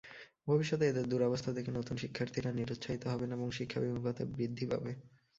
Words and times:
ভবিষ্যতে 0.47 0.83
এঁদের 0.87 1.05
দুরবস্থা 1.09 1.49
দেখে 1.53 1.71
নতুন 1.73 1.95
শিক্ষার্থীরা 1.97 2.49
নিরুৎসাহী 2.53 2.97
হবেন 3.05 3.29
এবং 3.31 3.47
শিক্ষাবিমুখতা 3.57 4.23
বৃদ্ধি 4.31 4.65
পাবে। 4.71 4.91